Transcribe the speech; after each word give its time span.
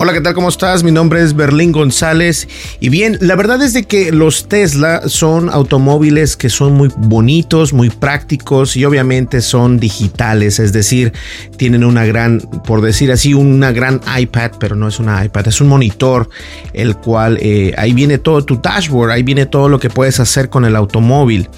Hola, 0.00 0.12
¿qué 0.12 0.20
tal? 0.20 0.34
¿Cómo 0.34 0.48
estás? 0.48 0.84
Mi 0.84 0.92
nombre 0.92 1.20
es 1.24 1.34
Berlín 1.34 1.72
González. 1.72 2.46
Y 2.78 2.88
bien, 2.88 3.18
la 3.20 3.34
verdad 3.34 3.60
es 3.60 3.74
de 3.74 3.82
que 3.82 4.12
los 4.12 4.46
Tesla 4.46 5.02
son 5.08 5.50
automóviles 5.50 6.36
que 6.36 6.50
son 6.50 6.74
muy 6.74 6.88
bonitos, 6.96 7.72
muy 7.72 7.90
prácticos 7.90 8.76
y 8.76 8.84
obviamente 8.84 9.40
son 9.40 9.80
digitales, 9.80 10.60
es 10.60 10.72
decir, 10.72 11.12
tienen 11.56 11.82
una 11.82 12.04
gran, 12.04 12.38
por 12.38 12.80
decir 12.80 13.10
así, 13.10 13.34
una 13.34 13.72
gran 13.72 14.00
iPad, 14.16 14.52
pero 14.60 14.76
no 14.76 14.86
es 14.86 15.00
una 15.00 15.24
iPad, 15.24 15.48
es 15.48 15.60
un 15.60 15.66
monitor, 15.66 16.30
el 16.74 16.94
cual 16.94 17.36
eh, 17.40 17.74
ahí 17.76 17.92
viene 17.92 18.18
todo 18.18 18.44
tu 18.44 18.60
dashboard, 18.62 19.10
ahí 19.10 19.24
viene 19.24 19.46
todo 19.46 19.68
lo 19.68 19.80
que 19.80 19.90
puedes 19.90 20.20
hacer 20.20 20.48
con 20.48 20.64
el 20.64 20.76
automóvil. 20.76 21.48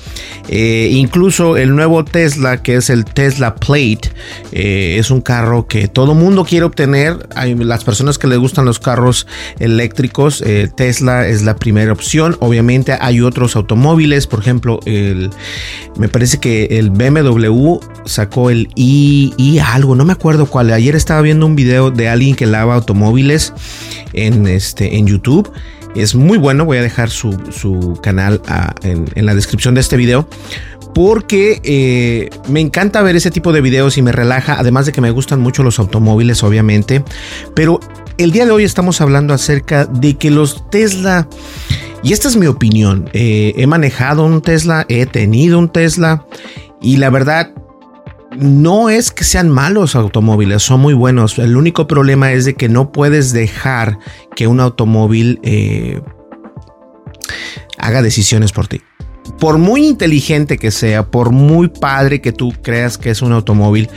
Eh, 0.49 0.89
incluso 0.93 1.59
el 1.59 1.77
nuevo 1.77 2.07
Tesla, 2.07 2.63
que 2.63 2.77
es 2.77 2.89
el 2.89 3.05
Tesla 3.05 3.55
Plate, 3.57 4.01
eh, 4.53 4.97
es 4.99 5.11
un 5.11 5.21
carro 5.21 5.67
que 5.67 5.89
todo 5.89 6.15
mundo 6.15 6.47
quiere 6.47 6.65
obtener. 6.65 7.29
Hay 7.35 7.55
las 7.55 7.85
personas 7.85 8.17
que 8.17 8.30
le 8.31 8.37
gustan 8.37 8.65
los 8.65 8.79
carros 8.79 9.27
eléctricos, 9.59 10.43
eh, 10.47 10.69
Tesla 10.75 11.27
es 11.27 11.43
la 11.43 11.57
primera 11.57 11.93
opción. 11.93 12.37
Obviamente 12.41 12.97
hay 12.99 13.21
otros 13.21 13.57
automóviles, 13.57 14.27
por 14.27 14.41
ejemplo, 14.41 14.81
el, 14.87 15.31
me 15.97 16.09
parece 16.09 16.39
que 16.39 16.65
el 16.79 16.91
BMW 16.91 17.79
sacó 18.07 18.51
el 18.51 18.69
i, 18.75 19.59
algo, 19.59 19.95
no 19.95 20.05
me 20.05 20.13
acuerdo 20.13 20.47
cuál. 20.47 20.73
Ayer 20.73 20.97
estaba 20.97 21.21
viendo 21.21 21.47
un 21.47 21.57
video 21.57 21.91
de 21.91 22.09
alguien 22.09 22.37
que 22.37 22.47
lava 22.47 22.75
automóviles 22.75 23.53
en, 24.13 24.47
este, 24.47 24.97
en 24.97 25.07
YouTube. 25.07 25.51
Es 25.95 26.15
muy 26.15 26.39
bueno, 26.39 26.65
voy 26.65 26.79
a 26.79 26.83
dejar 26.83 27.11
su, 27.11 27.99
canal 28.03 28.41
ah, 28.47 28.75
en, 28.83 29.07
en 29.17 29.27
la 29.27 29.35
descripción 29.35 29.75
de 29.75 29.81
este 29.81 29.97
video 29.97 30.29
porque 30.95 31.61
eh, 31.63 32.31
me 32.49 32.61
encanta 32.61 33.03
ver 33.03 33.17
ese 33.17 33.31
tipo 33.31 33.53
de 33.53 33.61
videos 33.61 33.97
y 33.99 34.03
me 34.03 34.13
relaja, 34.13 34.57
además 34.59 34.87
de 34.87 34.93
que 34.93 35.01
me 35.01 35.11
gustan 35.11 35.41
mucho 35.41 35.63
los 35.63 35.79
automóviles, 35.79 36.43
obviamente. 36.43 37.05
Pero 37.55 37.81
el 38.23 38.33
día 38.33 38.45
de 38.45 38.51
hoy 38.51 38.65
estamos 38.65 39.01
hablando 39.01 39.33
acerca 39.33 39.87
de 39.87 40.19
que 40.19 40.31
los 40.31 40.69
Tesla, 40.69 41.27
y 42.03 42.13
esta 42.13 42.29
es 42.29 42.37
mi 42.37 42.47
opinión, 42.47 43.09
eh, 43.15 43.55
he 43.57 43.67
manejado 43.67 44.27
un 44.27 44.43
Tesla, 44.43 44.85
he 44.91 45.07
tenido 45.07 45.59
un 45.59 45.71
Tesla, 45.71 46.27
y 46.83 46.99
la 46.99 47.09
verdad, 47.09 47.55
no 48.37 48.91
es 48.91 49.11
que 49.11 49.25
sean 49.25 49.49
malos 49.49 49.97
automóviles, 49.97 50.63
son 50.63 50.81
muy 50.81 50.93
buenos. 50.93 51.39
El 51.39 51.57
único 51.57 51.87
problema 51.87 52.33
es 52.33 52.45
de 52.45 52.55
que 52.55 52.69
no 52.69 52.93
puedes 52.93 53.33
dejar 53.33 53.99
que 54.37 54.47
un 54.47 54.61
automóvil 54.61 55.41
eh, 55.43 56.01
haga 57.79 58.03
decisiones 58.03 58.53
por 58.53 58.69
ti 58.69 58.83
por 59.39 59.59
muy 59.59 59.87
inteligente 59.87 60.59
que 60.59 60.71
sea, 60.71 61.07
por 61.07 61.31
muy 61.31 61.69
padre 61.69 62.21
que 62.21 62.33
tú 62.33 62.53
creas 62.63 62.99
que 62.99 63.11
es 63.11 63.23
un 63.23 63.33
automóvil, 63.33 63.89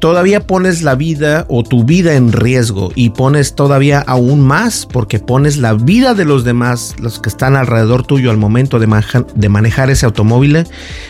todavía 0.00 0.46
pones 0.46 0.82
la 0.82 0.94
vida 0.94 1.46
o 1.48 1.62
tu 1.62 1.84
vida 1.84 2.14
en 2.14 2.32
riesgo 2.32 2.90
y 2.94 3.10
pones 3.10 3.54
todavía 3.54 4.00
aún 4.00 4.40
más 4.40 4.86
porque 4.86 5.20
pones 5.20 5.58
la 5.58 5.74
vida 5.74 6.14
de 6.14 6.24
los 6.24 6.42
demás, 6.42 6.96
los 6.98 7.20
que 7.20 7.28
están 7.28 7.54
alrededor 7.54 8.04
tuyo 8.04 8.30
al 8.30 8.38
momento 8.38 8.78
de, 8.78 9.48
manejar 9.48 9.90
ese 9.90 10.06
automóvil, 10.06 10.64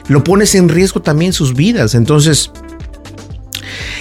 lo 0.08 0.24
pones 0.24 0.54
en 0.54 0.68
riesgo 0.68 1.00
también 1.00 1.32
sus 1.32 1.54
vidas. 1.54 1.94
Entonces, 1.94 2.50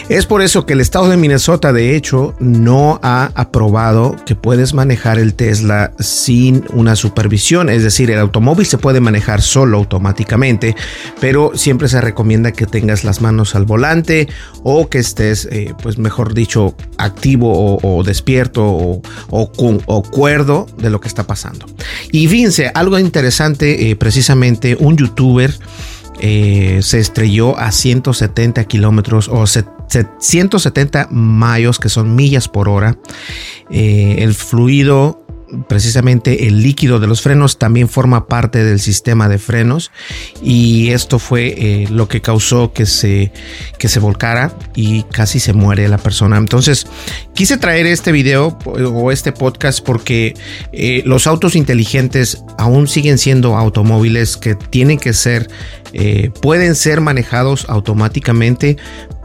es 0.10 0.26
por 0.26 0.42
eso 0.42 0.66
que 0.66 0.74
el 0.74 0.82
estado 0.82 1.10
de 1.10 1.18
Minnesota, 1.18 1.74
de 1.74 1.96
hecho, 1.96 2.36
no 2.40 3.00
ha 3.04 3.32
aprobado 3.36 4.16
que 4.26 4.36
puedes 4.36 4.74
manejar 4.74 5.20
el 5.20 5.34
Tesla 5.34 5.92
sin 6.00 6.64
una 6.74 6.96
supervisión. 6.96 7.70
Es 7.70 7.84
decir, 7.84 8.12
el 8.12 8.20
automóvil 8.20 8.66
se 8.66 8.78
puede 8.78 9.00
manejar 9.00 9.42
solo 9.42 9.78
automáticamente, 9.78 10.76
pero 11.20 11.52
siempre 11.56 11.88
se 11.88 12.02
recomienda 12.02 12.52
que 12.52 12.66
tengas 12.66 13.04
las 13.04 13.22
manos 13.22 13.56
al 13.56 13.66
volante 13.66 14.28
o 14.64 14.90
que 14.90 15.00
estés, 15.00 15.48
eh, 15.52 15.74
pues 15.82 15.98
mejor 15.98 16.34
dicho, 16.34 16.76
activo 16.98 17.80
o, 17.82 18.04
despierto 18.04 18.66
o, 18.66 19.02
o, 19.30 20.04
cuerdo 20.04 20.68
de 20.78 20.90
lo 20.90 21.00
que 21.00 21.08
está 21.08 21.26
pasando. 21.28 21.66
Y 22.12 22.28
fíjense, 22.28 22.72
algo 22.74 22.98
interesante, 23.00 23.90
eh, 23.90 23.96
precisamente 23.96 24.76
un 24.80 24.98
youtuber 24.98 25.54
eh, 26.19 26.80
se 26.81 27.00
estrelló 27.00 27.57
a 27.57 27.72
170 27.72 28.63
kilómetros 28.66 29.30
o 29.30 29.46
170 29.47 31.07
mayos, 31.12 31.80
que 31.80 31.90
son 31.90 32.16
millas 32.16 32.47
por 32.47 32.69
hora. 32.69 32.97
Eh, 33.69 34.18
el 34.19 34.34
fluido 34.34 35.25
precisamente 35.68 36.48
el 36.48 36.62
líquido 36.62 37.00
de 37.00 37.08
los 37.08 37.22
frenos 37.22 37.58
también 37.58 37.90
forma 37.90 38.28
parte 38.28 38.64
del 38.64 38.80
sistema 38.80 39.30
de 39.30 39.38
frenos 39.38 39.92
y 40.42 40.90
esto 40.90 41.20
fue 41.20 41.56
eh, 41.58 41.88
lo 41.90 42.08
que 42.08 42.22
causó 42.22 42.74
que 42.74 42.86
se, 42.86 43.32
que 43.78 43.88
se 43.88 44.00
volcara 44.00 44.54
y 44.76 45.04
casi 45.04 45.40
se 45.40 45.54
muere 45.54 45.88
la 45.88 45.98
persona. 45.98 46.38
Entonces 46.38 46.88
quise 47.34 47.58
traer 47.58 47.86
este 47.86 48.12
video 48.12 48.58
o 48.66 49.12
este 49.12 49.32
podcast 49.32 49.84
porque 49.84 50.36
los 51.06 51.28
autos 51.28 51.56
inteligentes 51.56 52.44
aún 52.58 52.88
siguen 52.88 53.18
siendo 53.18 53.56
automóviles 53.56 54.38
que 54.38 54.56
tienen 54.56 55.00
que 55.00 55.14
ser 55.14 55.48
eh, 55.94 56.31
pueden 56.42 56.76
ser 56.76 57.02
manejados 57.02 57.66
automáticamente, 57.68 58.78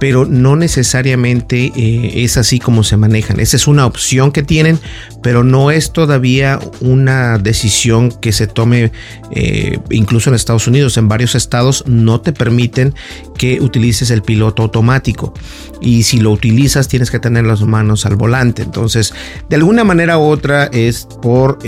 pero 0.05 0.27
no 0.27 0.55
necesariamente 0.55 1.73
eh, 1.75 2.25
es 2.25 2.37
así 2.37 2.59
como 2.59 2.85
se 2.85 2.99
manejan. 2.99 3.41
Esa 3.41 3.57
es 3.57 3.67
una 3.67 3.87
opción 3.87 4.33
que 4.33 4.43
tienen, 4.43 4.79
pero 5.23 5.45
no 5.45 5.71
es 5.71 5.95
todavía 5.95 6.61
una 6.83 7.39
decisión 7.39 8.13
que 8.13 8.31
se 8.31 8.47
tome 8.47 8.93
eh, 9.31 9.79
incluso 9.89 10.29
en 10.29 10.37
Estados 10.37 10.67
Unidos. 10.67 10.99
En 10.99 11.09
varios 11.09 11.35
estados 11.35 11.85
no 11.87 12.21
te 12.21 12.35
permiten 12.35 12.93
que 13.39 13.63
utilices 13.63 14.11
el 14.11 14.21
piloto 14.21 14.65
automático 14.65 15.33
y 15.81 16.03
si 16.03 16.19
lo 16.19 16.33
utilizas 16.33 16.87
tienes 16.87 17.11
que 17.11 17.19
tener 17.19 17.47
las 17.47 17.63
manos 17.63 18.05
al 18.05 18.17
volante. 18.17 18.61
Entonces, 18.61 19.15
de 19.49 19.57
alguna 19.57 19.85
manera 19.85 20.19
u 20.19 20.25
otra 20.25 20.67
es 20.67 21.09
por 21.23 21.61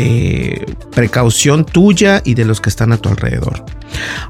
precaución 0.94 1.64
tuya 1.64 2.20
y 2.22 2.34
de 2.34 2.44
los 2.44 2.60
que 2.60 2.68
están 2.68 2.92
a 2.92 2.98
tu 2.98 3.08
alrededor. 3.08 3.64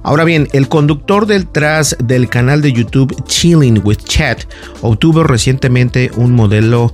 Ahora 0.02 0.24
bien, 0.24 0.48
el 0.52 0.68
conductor 0.68 1.26
detrás 1.26 1.96
del 1.98 2.28
canal 2.28 2.62
de 2.62 2.72
YouTube 2.72 3.14
Chilling 3.24 3.80
with 3.84 3.98
Chat 4.04 4.44
obtuvo 4.82 5.24
recientemente 5.24 6.10
un 6.16 6.32
modelo 6.32 6.92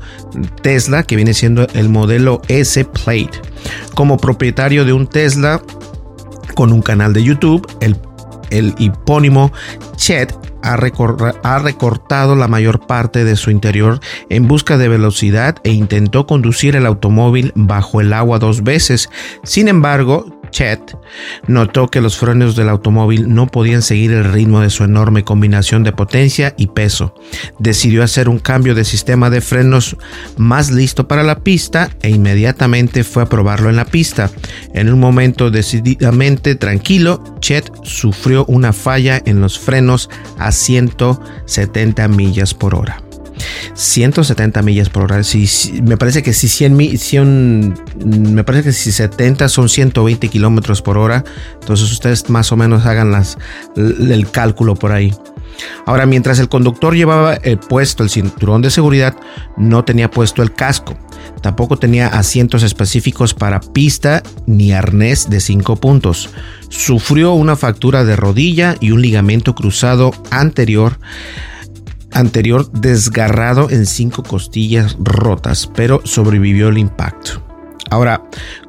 Tesla 0.62 1.03
que 1.03 1.16
viene 1.16 1.34
siendo 1.34 1.66
el 1.75 1.88
modelo 1.88 2.43
S 2.49 2.84
Plate. 2.84 3.31
Como 3.94 4.16
propietario 4.16 4.84
de 4.84 4.93
un 4.93 5.06
Tesla 5.06 5.62
con 6.55 6.72
un 6.72 6.82
canal 6.82 7.12
de 7.12 7.22
YouTube, 7.22 7.66
el, 7.81 7.97
el 8.50 8.75
hipónimo 8.78 9.53
Chet 9.97 10.34
ha, 10.62 10.75
ha, 10.75 11.58
recortado 11.58 12.37
la 12.37 12.49
mayor 12.49 12.87
parte 12.87 13.25
de 13.25 13.37
su 13.37 13.50
interior 13.50 14.00
en 14.29 14.46
busca 14.46 14.79
de 14.79 14.88
velocidad 14.88 15.56
e 15.64 15.73
intentó 15.73 16.26
conducir 16.26 16.76
el 16.76 16.87
automóvil 16.87 17.52
bajo 17.55 18.00
el 18.00 18.12
agua 18.12 18.38
dos 18.38 18.62
veces. 18.62 19.08
Sin 19.43 19.69
embargo, 19.69 20.42
Chet 20.52 20.96
notó 21.49 21.88
que 21.88 22.00
los 22.00 22.16
frenos 22.16 22.54
del 22.54 22.69
automóvil 22.69 23.34
no 23.34 23.49
podían 23.49 23.82
seguir 23.82 24.12
el 24.12 24.32
ritmo 24.32 24.60
de 24.60 24.70
su 24.70 24.84
enorme 24.84 25.25
combinación 25.25 25.82
de 25.82 25.93
potencia 25.93 26.54
y 26.56 26.69
peso. 26.69 27.14
Decidió 27.58 28.04
hacer 28.04 28.28
un 28.28 28.38
cambio 28.38 28.76
de 28.76 28.84
sistema 28.84 29.31
de 29.31 29.40
frenos 29.40 29.96
más 30.37 30.70
listo 30.70 31.08
para 31.08 31.25
la 31.25 31.40
pista 31.40 31.90
e 32.02 32.10
inmediatamente 32.10 33.02
fue 33.02 33.25
a 33.25 33.26
probarlo 33.26 33.69
en 33.69 33.76
la 33.76 33.87
pista. 33.87 34.31
En 34.75 34.93
un 34.93 35.00
momento 35.00 35.50
decididamente 35.50 36.55
tranquilo, 36.55 37.25
Chet 37.40 37.69
sufrió 37.82 38.44
una 38.46 38.72
falla 38.72 39.20
en 39.25 39.40
los 39.40 39.58
frenos 39.58 40.08
a 40.38 40.52
170 40.52 42.06
millas 42.08 42.55
por 42.55 42.75
hora. 42.75 43.02
170 43.75 44.62
millas 44.62 44.89
por 44.89 45.05
hora. 45.05 45.23
Si, 45.25 45.81
me 45.83 45.97
parece 45.97 46.23
que 46.23 46.33
si 46.33 46.49
100, 46.49 46.99
100, 46.99 47.75
me 48.06 48.44
parece 48.44 48.65
que 48.65 48.73
si 48.73 48.93
70 48.93 49.49
son 49.49 49.69
120 49.69 50.29
kilómetros 50.29 50.83
por 50.83 50.99
hora. 50.99 51.25
Entonces 51.61 51.91
ustedes 51.91 52.29
más 52.31 52.53
o 52.53 52.56
menos 52.56 52.87
hagan 52.87 53.11
las, 53.11 53.39
el 53.77 54.31
cálculo 54.31 54.75
por 54.75 54.93
ahí. 54.93 55.12
Ahora, 55.87 56.06
mientras 56.06 56.39
el 56.39 56.49
conductor 56.49 56.94
llevaba 56.94 57.35
eh, 57.43 57.56
puesto 57.56 58.03
el 58.03 58.11
cinturón 58.11 58.62
de 58.62 58.71
seguridad, 58.71 59.15
no 59.56 59.85
tenía 59.85 60.11
puesto 60.11 60.43
el 60.43 60.53
casco. 60.53 60.97
Tampoco 61.41 61.77
tenía 61.77 62.06
asientos 62.06 62.62
específicos 62.62 63.35
para 63.35 63.61
pista 63.61 64.23
ni 64.47 64.73
arnés 64.73 65.29
de 65.29 65.41
5 65.41 65.77
puntos. 65.77 66.31
Sufrió 66.69 67.33
una 67.33 67.56
fractura 67.56 68.05
de 68.05 68.17
rodilla 68.17 68.77
y 68.81 68.93
un 68.93 69.03
ligamento 69.03 69.55
cruzado 69.55 70.12
anterior 70.31 70.99
anterior 72.12 72.70
desgarrado 72.73 73.70
en 73.70 73.87
cinco 73.87 74.23
costillas 74.23 74.97
rotas, 75.00 75.70
pero 75.75 76.00
sobrevivió 76.05 76.69
el 76.69 76.79
impacto. 76.79 77.43
Ahora, 77.91 78.23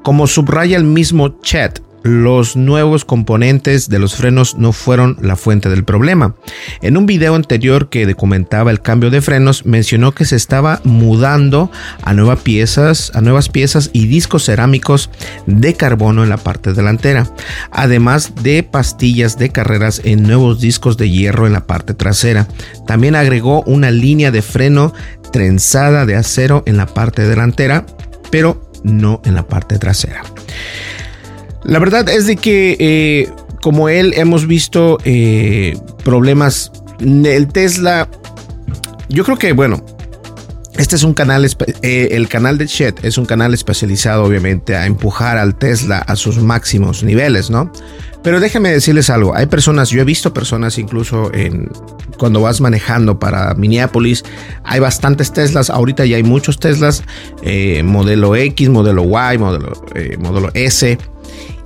como 0.03 0.27
subraya 0.27 0.77
el 0.77 0.83
mismo 0.83 1.39
Chet, 1.41 1.81
los 2.03 2.55
nuevos 2.55 3.05
componentes 3.05 3.89
de 3.89 3.97
los 3.97 4.15
frenos 4.15 4.57
no 4.57 4.73
fueron 4.73 5.17
la 5.21 5.35
fuente 5.35 5.69
del 5.69 5.85
problema. 5.85 6.35
En 6.81 6.97
un 6.97 7.05
video 7.05 7.35
anterior 7.35 7.89
que 7.89 8.05
documentaba 8.05 8.71
el 8.71 8.81
cambio 8.81 9.09
de 9.09 9.21
frenos, 9.21 9.65
mencionó 9.65 10.11
que 10.11 10.25
se 10.25 10.35
estaba 10.35 10.81
mudando 10.83 11.71
a 12.01 12.13
nuevas 12.13 12.39
piezas, 12.39 13.11
a 13.15 13.21
nuevas 13.21 13.49
piezas 13.49 13.89
y 13.93 14.07
discos 14.07 14.45
cerámicos 14.45 15.09
de 15.47 15.73
carbono 15.75 16.23
en 16.23 16.29
la 16.29 16.37
parte 16.37 16.73
delantera, 16.73 17.27
además 17.71 18.33
de 18.43 18.63
pastillas 18.63 19.37
de 19.37 19.49
carreras 19.49 20.01
en 20.03 20.23
nuevos 20.23 20.59
discos 20.59 20.97
de 20.97 21.09
hierro 21.09 21.47
en 21.47 21.53
la 21.53 21.65
parte 21.65 21.93
trasera. 21.93 22.47
También 22.85 23.15
agregó 23.15 23.63
una 23.63 23.91
línea 23.91 24.31
de 24.31 24.41
freno 24.41 24.93
trenzada 25.31 26.05
de 26.05 26.15
acero 26.15 26.63
en 26.65 26.77
la 26.77 26.85
parte 26.85 27.25
delantera, 27.27 27.85
pero 28.29 28.69
no 28.83 29.21
en 29.23 29.35
la 29.35 29.47
parte 29.47 29.79
trasera. 29.79 30.23
La 31.63 31.79
verdad 31.79 32.07
es 32.09 32.27
de 32.27 32.35
que 32.35 32.75
eh, 32.79 33.29
como 33.63 33.87
él 33.87 34.13
hemos 34.17 34.45
visto 34.45 34.97
eh, 35.05 35.77
problemas. 36.03 36.71
El 36.99 37.47
Tesla, 37.47 38.07
yo 39.09 39.23
creo 39.23 39.37
que 39.37 39.53
bueno, 39.53 39.83
este 40.77 40.95
es 40.95 41.03
un 41.03 41.13
canal, 41.13 41.45
eh, 41.81 42.09
el 42.11 42.27
canal 42.27 42.57
de 42.57 42.67
Shed 42.67 42.95
es 43.03 43.17
un 43.17 43.25
canal 43.25 43.53
especializado 43.53 44.25
obviamente 44.25 44.75
a 44.75 44.85
empujar 44.85 45.37
al 45.37 45.55
Tesla 45.55 45.99
a 45.99 46.15
sus 46.15 46.39
máximos 46.39 47.03
niveles, 47.03 47.49
¿no? 47.49 47.71
Pero 48.21 48.39
déjenme 48.39 48.69
decirles 48.69 49.09
algo, 49.09 49.35
hay 49.35 49.45
personas, 49.45 49.89
yo 49.89 50.01
he 50.01 50.05
visto 50.05 50.33
personas 50.33 50.77
incluso 50.77 51.33
en 51.33 51.69
cuando 52.17 52.41
vas 52.41 52.61
manejando 52.61 53.19
para 53.19 53.53
Minneapolis, 53.55 54.23
hay 54.63 54.79
bastantes 54.79 55.33
Teslas, 55.33 55.69
ahorita 55.69 56.05
ya 56.05 56.17
hay 56.17 56.23
muchos 56.23 56.59
Teslas, 56.59 57.03
modelo 57.83 58.35
X, 58.35 58.69
modelo 58.69 59.03
Y, 59.03 59.37
modelo, 59.37 59.73
modelo 60.19 60.49
S, 60.53 60.97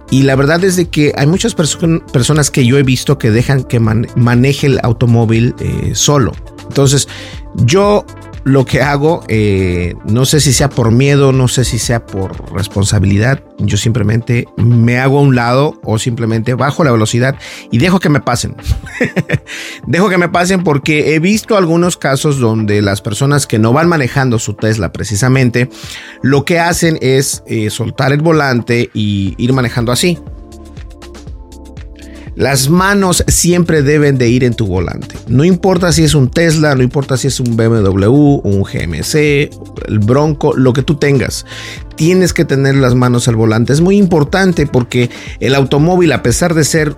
y 0.10 0.24
la 0.24 0.36
verdad 0.36 0.64
es 0.64 0.78
de 0.78 0.86
que 0.90 1.14
hay 1.18 1.28
muchas 1.28 1.54
personas 1.54 2.50
que 2.50 2.66
yo 2.66 2.78
he 2.78 2.84
visto 2.84 3.18
que 3.18 3.30
dejan 3.30 3.64
que 3.64 3.80
maneje 3.80 4.68
el 4.68 4.80
automóvil 4.84 5.54
eh, 5.60 5.92
solo. 5.96 6.34
Entonces, 6.68 7.10
yo 7.56 8.06
lo 8.48 8.64
que 8.64 8.82
hago, 8.82 9.24
eh, 9.28 9.94
no 10.06 10.26
sé 10.26 10.40
si 10.40 10.54
sea 10.54 10.70
por 10.70 10.92
miedo, 10.92 11.34
no 11.34 11.50
sé 11.50 11.66
si 11.66 11.80
sea 11.80 12.06
por 12.06 12.54
responsabilidad, 12.54 13.44
yo 13.60 13.76
simplemente 13.76 14.48
me 14.56 15.00
hago 15.00 15.20
a 15.20 15.22
un 15.22 15.36
lado 15.36 15.82
o 15.84 16.00
simplemente 16.00 16.54
bajo 16.54 16.86
la 16.86 16.94
velocidad 16.94 17.36
y 17.72 17.78
dejo 17.78 18.00
que 18.00 18.08
me 18.08 18.22
pasen. 18.22 18.56
dejo 19.86 20.08
que 20.08 20.18
me 20.18 20.30
pasen 20.30 20.64
porque 20.64 21.14
he 21.14 21.20
visto 21.20 21.58
algunos 21.58 21.98
casos 21.98 22.40
donde 22.40 22.82
las 22.82 23.02
personas 23.02 23.48
que 23.48 23.60
no 23.60 23.74
van 23.74 23.90
manejando 23.90 24.40
su 24.40 24.54
Tesla 24.54 24.94
precisamente, 24.94 25.70
lo 26.22 26.46
que 26.46 26.60
hacen 26.60 26.98
es 27.02 27.44
eh, 27.48 27.70
soltar 27.70 28.14
el 28.14 28.22
volante 28.22 28.90
y 28.94 29.36
ir 29.38 29.52
manejando 29.52 29.92
así. 29.92 30.20
Las 32.38 32.70
manos 32.70 33.24
siempre 33.28 33.82
deben 33.82 34.20
de 34.20 34.30
ir 34.30 34.44
en 34.44 34.54
tu 34.54 34.68
volante. 34.68 35.16
No 35.28 35.44
importa 35.44 35.92
si 35.92 36.04
es 36.04 36.14
un 36.14 36.30
Tesla, 36.30 36.76
no 36.76 36.84
importa 36.84 37.18
si 37.18 37.26
es 37.26 37.40
un 37.40 37.58
BMW, 37.58 38.42
un 38.44 38.62
GMC, 38.62 39.50
el 39.88 39.98
Bronco, 39.98 40.56
lo 40.56 40.72
que 40.72 40.84
tú 40.84 40.98
tengas. 40.98 41.48
Tienes 41.96 42.34
que 42.34 42.46
tener 42.46 42.76
las 42.76 42.94
manos 42.94 43.28
al 43.28 43.36
volante. 43.36 43.74
Es 43.74 43.82
muy 43.82 43.98
importante 43.98 44.68
porque 44.68 45.10
el 45.40 45.56
automóvil, 45.56 46.12
a 46.12 46.22
pesar 46.22 46.54
de 46.54 46.64
ser 46.64 46.96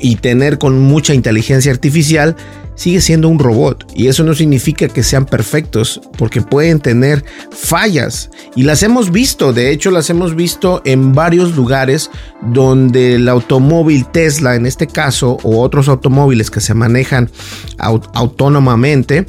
y 0.00 0.16
tener 0.16 0.58
con 0.58 0.80
mucha 0.80 1.14
inteligencia 1.14 1.70
artificial, 1.70 2.34
sigue 2.74 3.00
siendo 3.00 3.28
un 3.28 3.38
robot. 3.38 3.86
Y 3.94 4.08
eso 4.08 4.24
no 4.24 4.34
significa 4.34 4.88
que 4.88 5.02
sean 5.02 5.26
perfectos, 5.26 6.00
porque 6.16 6.42
pueden 6.42 6.80
tener 6.80 7.24
fallas. 7.50 8.30
Y 8.56 8.64
las 8.64 8.82
hemos 8.82 9.10
visto, 9.10 9.52
de 9.52 9.70
hecho 9.70 9.90
las 9.90 10.10
hemos 10.10 10.34
visto 10.34 10.82
en 10.84 11.12
varios 11.12 11.56
lugares 11.56 12.10
donde 12.42 13.16
el 13.16 13.28
automóvil 13.28 14.06
Tesla, 14.06 14.56
en 14.56 14.66
este 14.66 14.86
caso, 14.86 15.38
o 15.42 15.62
otros 15.62 15.88
automóviles 15.88 16.50
que 16.50 16.60
se 16.60 16.74
manejan 16.74 17.30
autónomamente, 17.78 19.26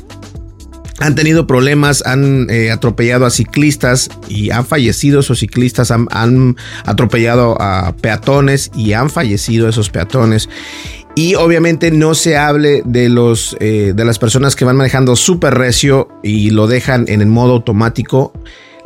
han 1.00 1.14
tenido 1.14 1.46
problemas, 1.46 2.04
han 2.06 2.50
eh, 2.50 2.72
atropellado 2.72 3.26
a 3.26 3.30
ciclistas 3.30 4.10
y 4.30 4.52
han 4.52 4.66
fallecido 4.66 5.20
esos 5.20 5.40
ciclistas, 5.40 5.92
han, 5.92 6.08
han, 6.12 6.56
atropellado 6.86 7.62
a 7.62 7.94
peatones 7.98 8.72
y 8.76 8.94
han 8.94 9.10
fallecido 9.10 9.68
esos 9.68 9.90
peatones. 9.90 10.48
Y 11.16 11.36
obviamente 11.36 11.92
no 11.92 12.14
se 12.14 12.36
hable 12.36 12.82
de, 12.84 13.08
los, 13.08 13.56
eh, 13.62 13.94
de 13.96 14.06
las 14.06 14.20
personas 14.20 14.56
que 14.56 14.66
van 14.66 14.76
manejando 14.76 15.16
súper 15.16 15.54
recio 15.54 16.10
y 16.22 16.50
lo 16.50 16.68
dejan 16.68 17.06
en 17.08 17.22
el 17.22 17.28
modo 17.28 17.54
automático. 17.54 18.34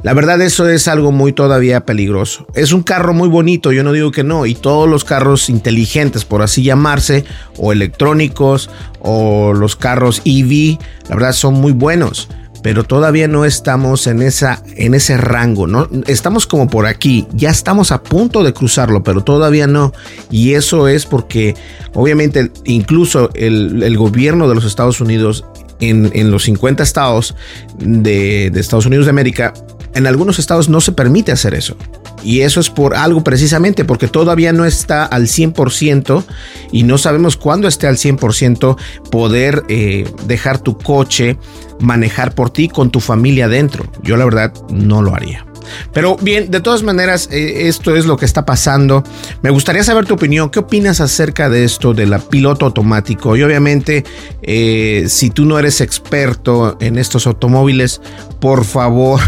La 0.03 0.13
verdad 0.13 0.39
eso 0.41 0.69
es 0.69 0.87
algo 0.87 1.11
muy 1.11 1.33
todavía 1.33 1.85
peligroso. 1.85 2.45
Es 2.53 2.71
un 2.71 2.83
carro 2.83 3.13
muy 3.13 3.27
bonito, 3.27 3.71
yo 3.71 3.83
no 3.83 3.91
digo 3.91 4.11
que 4.11 4.23
no, 4.23 4.45
y 4.45 4.53
todos 4.53 4.87
los 4.87 5.03
carros 5.03 5.49
inteligentes, 5.49 6.23
por 6.23 6.41
así 6.41 6.63
llamarse, 6.63 7.25
o 7.57 7.73
electrónicos, 7.73 8.69
o 9.01 9.51
los 9.53 9.75
carros 9.75 10.21
EV, 10.23 10.77
la 11.09 11.15
verdad 11.15 11.33
son 11.33 11.55
muy 11.55 11.73
buenos 11.73 12.29
pero 12.61 12.83
todavía 12.83 13.27
no 13.27 13.45
estamos 13.45 14.07
en, 14.07 14.21
esa, 14.21 14.63
en 14.75 14.93
ese 14.93 15.17
rango, 15.17 15.67
¿no? 15.67 15.87
Estamos 16.07 16.45
como 16.45 16.67
por 16.67 16.85
aquí, 16.85 17.27
ya 17.33 17.49
estamos 17.49 17.91
a 17.91 18.03
punto 18.03 18.43
de 18.43 18.53
cruzarlo, 18.53 19.03
pero 19.03 19.23
todavía 19.23 19.67
no. 19.67 19.93
Y 20.29 20.53
eso 20.53 20.87
es 20.87 21.05
porque 21.05 21.55
obviamente 21.93 22.51
incluso 22.65 23.29
el, 23.33 23.97
gobierno 23.97 24.47
de 24.47 24.55
los 24.55 24.65
Estados 24.65 25.01
Unidos 25.01 25.45
en, 25.79 26.31
los 26.31 26.43
50 26.43 26.83
estados 26.83 27.35
de, 27.79 28.47
Estados 28.47 28.85
Unidos 28.85 29.05
de 29.05 29.11
América, 29.11 29.53
en 29.95 30.05
algunos 30.05 30.39
estados 30.39 30.69
no 30.69 30.81
se 30.81 30.91
permite 30.91 31.31
hacer 31.31 31.53
eso. 31.53 31.75
Y 32.23 32.41
eso 32.41 32.59
es 32.59 32.69
por 32.69 32.95
algo 32.95 33.23
precisamente, 33.23 33.85
porque 33.85 34.09
todavía 34.09 34.51
no 34.51 34.65
está 34.65 35.05
al 35.05 35.27
100% 35.27 36.23
y 36.71 36.83
no 36.83 36.97
sabemos 36.97 37.37
cuándo 37.37 37.67
esté 37.67 37.87
al 37.87 37.95
100% 37.95 38.77
poder 39.09 39.63
eh, 39.69 40.05
dejar 40.27 40.59
tu 40.59 40.77
coche 40.77 41.37
manejar 41.79 42.35
por 42.35 42.49
ti 42.49 42.69
con 42.69 42.89
tu 42.89 42.99
familia 42.99 43.47
dentro. 43.47 43.85
Yo 44.03 44.17
la 44.17 44.25
verdad 44.25 44.53
no 44.69 45.01
lo 45.01 45.15
haría. 45.15 45.48
Pero 45.93 46.17
bien, 46.17 46.51
de 46.51 46.61
todas 46.61 46.83
maneras, 46.83 47.29
eh, 47.31 47.67
esto 47.67 47.95
es 47.95 48.05
lo 48.05 48.17
que 48.17 48.25
está 48.25 48.45
pasando. 48.45 49.03
Me 49.41 49.49
gustaría 49.49 49.83
saber 49.83 50.05
tu 50.05 50.15
opinión. 50.15 50.49
¿Qué 50.49 50.59
opinas 50.59 51.01
acerca 51.01 51.49
de 51.49 51.63
esto 51.63 51.93
de 51.93 52.05
la 52.05 52.19
piloto 52.19 52.65
automático? 52.65 53.35
Y 53.35 53.43
obviamente, 53.43 54.03
eh, 54.41 55.05
si 55.07 55.29
tú 55.29 55.45
no 55.45 55.59
eres 55.59 55.81
experto 55.81 56.77
en 56.79 56.97
estos 56.97 57.27
automóviles, 57.27 58.01
por 58.39 58.65
favor, 58.65 59.19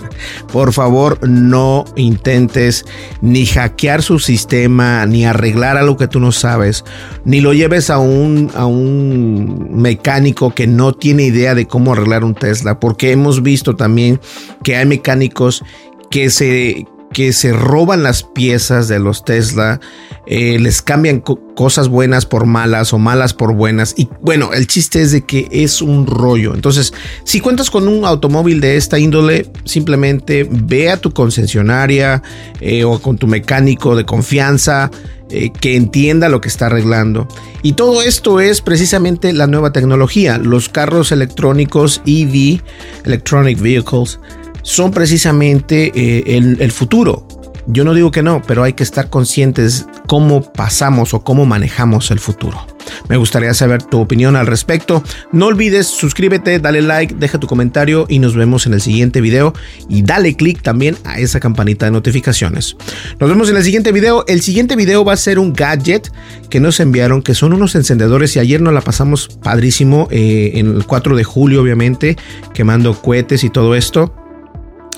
por 0.52 0.72
favor, 0.72 1.28
no 1.28 1.84
intentes 1.96 2.84
ni 3.20 3.46
hackear 3.46 4.02
su 4.02 4.18
sistema, 4.18 5.04
ni 5.06 5.24
arreglar 5.24 5.76
algo 5.76 5.96
que 5.96 6.08
tú 6.08 6.20
no 6.20 6.32
sabes, 6.32 6.84
ni 7.24 7.40
lo 7.40 7.52
lleves 7.52 7.90
a 7.90 7.98
un, 7.98 8.50
a 8.54 8.66
un 8.66 9.68
mecánico 9.72 10.54
que 10.54 10.66
no 10.66 10.92
tiene 10.92 11.24
idea 11.24 11.54
de 11.54 11.66
cómo 11.66 11.92
arreglar 11.92 12.24
un 12.24 12.34
Tesla, 12.34 12.78
porque 12.78 13.12
hemos 13.12 13.42
visto 13.42 13.76
también 13.76 14.20
que 14.62 14.76
hay 14.76 14.86
mecánicos 14.86 15.62
que 16.10 16.28
se, 16.30 16.86
que 17.12 17.32
se 17.32 17.52
roban 17.52 18.02
las 18.02 18.22
piezas 18.22 18.88
de 18.88 18.98
los 18.98 19.24
Tesla, 19.24 19.80
eh, 20.26 20.58
les 20.58 20.82
cambian 20.82 21.20
cosas 21.20 21.88
buenas 21.88 22.26
por 22.26 22.46
malas 22.46 22.92
o 22.92 22.98
malas 22.98 23.34
por 23.34 23.54
buenas. 23.54 23.94
Y 23.96 24.08
bueno, 24.20 24.52
el 24.52 24.66
chiste 24.66 25.02
es 25.02 25.12
de 25.12 25.24
que 25.24 25.48
es 25.50 25.82
un 25.82 26.06
rollo. 26.06 26.54
Entonces, 26.54 26.92
si 27.24 27.40
cuentas 27.40 27.70
con 27.70 27.88
un 27.88 28.04
automóvil 28.04 28.60
de 28.60 28.76
esta 28.76 28.98
índole, 28.98 29.50
simplemente 29.64 30.46
ve 30.50 30.90
a 30.90 31.00
tu 31.00 31.12
concesionaria 31.12 32.22
eh, 32.60 32.84
o 32.84 33.00
con 33.00 33.18
tu 33.18 33.26
mecánico 33.26 33.96
de 33.96 34.04
confianza. 34.04 34.90
Eh, 35.32 35.52
que 35.52 35.76
entienda 35.76 36.28
lo 36.28 36.40
que 36.40 36.48
está 36.48 36.66
arreglando. 36.66 37.28
Y 37.62 37.74
todo 37.74 38.02
esto 38.02 38.40
es 38.40 38.60
precisamente 38.60 39.32
la 39.32 39.46
nueva 39.46 39.72
tecnología. 39.72 40.38
Los 40.38 40.68
carros 40.68 41.12
electrónicos 41.12 42.02
EV, 42.04 42.60
Electronic 43.04 43.60
Vehicles, 43.60 44.18
son 44.62 44.90
precisamente 44.90 45.92
eh, 45.94 46.36
el, 46.36 46.72
futuro. 46.72 47.26
Yo 47.66 47.84
no 47.84 47.94
digo 47.94 48.10
que 48.10 48.22
no, 48.22 48.42
pero 48.46 48.62
hay 48.62 48.72
que 48.72 48.82
estar 48.82 49.10
conscientes 49.10 49.86
cómo 50.06 50.42
pasamos 50.42 51.14
o 51.14 51.22
cómo 51.22 51.46
manejamos 51.46 52.10
el 52.10 52.18
futuro. 52.18 52.66
Me 53.08 53.16
gustaría 53.16 53.54
saber 53.54 53.82
tu 53.82 54.00
opinión 54.00 54.36
al 54.36 54.46
respecto. 54.46 55.02
No 55.32 55.46
olvides 55.46 55.86
suscríbete, 55.86 56.58
dale 56.58 56.82
like, 56.82 57.14
deja 57.14 57.38
tu 57.38 57.46
comentario 57.46 58.06
y 58.08 58.18
nos 58.18 58.34
vemos 58.34 58.66
en 58.66 58.74
el 58.74 58.80
siguiente 58.80 59.20
video 59.20 59.52
y 59.88 60.02
dale 60.02 60.34
click 60.34 60.62
también 60.62 60.96
a 61.04 61.18
esa 61.18 61.40
campanita 61.40 61.86
de 61.86 61.92
notificaciones. 61.92 62.76
Nos 63.18 63.28
vemos 63.28 63.50
en 63.50 63.56
el 63.56 63.64
siguiente 63.64 63.92
video. 63.92 64.24
El 64.26 64.40
siguiente 64.42 64.76
video 64.76 65.04
va 65.04 65.12
a 65.12 65.16
ser 65.16 65.38
un 65.38 65.52
gadget 65.52 66.10
que 66.48 66.60
nos 66.60 66.80
enviaron 66.80 67.22
que 67.22 67.34
son 67.34 67.52
unos 67.52 67.74
encendedores 67.74 68.34
y 68.36 68.40
ayer 68.40 68.60
nos 68.60 68.74
la 68.74 68.80
pasamos 68.80 69.28
padrísimo 69.42 70.08
eh, 70.10 70.52
en 70.54 70.74
el 70.74 70.86
4 70.86 71.16
de 71.16 71.24
julio 71.24 71.62
obviamente 71.62 72.16
quemando 72.54 73.00
cohetes 73.00 73.44
y 73.44 73.50
todo 73.50 73.74
esto. 73.74 74.14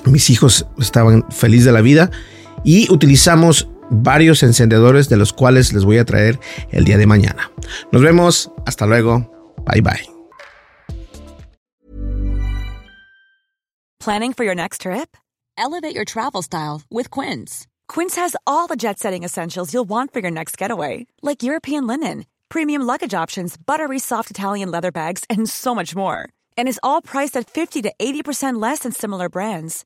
Mis 0.05 0.29
hijos 0.29 0.65
estaban 0.79 1.25
felices 1.31 1.65
de 1.65 1.71
la 1.71 1.81
vida 1.81 2.11
y 2.63 2.91
utilizamos 2.91 3.67
varios 3.89 4.43
encendedores 4.43 5.09
de 5.09 5.17
los 5.17 5.33
cuales 5.33 5.73
les 5.73 5.85
voy 5.85 5.97
a 5.97 6.05
traer 6.05 6.39
el 6.71 6.83
día 6.83 6.97
de 6.97 7.05
mañana. 7.05 7.51
Nos 7.91 8.01
vemos, 8.01 8.51
hasta 8.65 8.85
luego, 8.85 9.29
bye 9.65 9.81
bye. 9.81 10.07
Planning 13.99 14.33
for 14.33 14.43
your 14.43 14.55
next 14.55 14.81
trip? 14.81 15.15
Elevate 15.57 15.95
your 15.95 16.03
travel 16.03 16.41
style 16.41 16.81
with 16.89 17.09
Quince. 17.09 17.67
Quince 17.87 18.15
has 18.17 18.35
all 18.45 18.67
the 18.67 18.75
jet 18.75 18.99
setting 18.99 19.23
essentials 19.23 19.73
you'll 19.73 19.87
want 19.87 20.11
for 20.11 20.19
your 20.19 20.31
next 20.31 20.57
getaway, 20.57 21.05
like 21.21 21.43
European 21.43 21.87
linen, 21.87 22.25
premium 22.49 22.81
luggage 22.81 23.13
options, 23.13 23.55
buttery 23.55 23.99
soft 23.99 24.29
Italian 24.29 24.71
leather 24.71 24.91
bags, 24.91 25.23
and 25.29 25.49
so 25.49 25.73
much 25.73 25.95
more. 25.95 26.27
And 26.57 26.67
is 26.67 26.79
all 26.83 27.01
priced 27.01 27.37
at 27.37 27.49
50 27.49 27.81
to 27.83 27.93
80% 27.97 28.61
less 28.61 28.79
than 28.79 28.91
similar 28.91 29.29
brands. 29.29 29.85